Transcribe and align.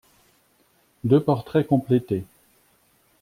Deux 1.03 1.19
portraits 1.21 1.67
complétés 1.67 2.25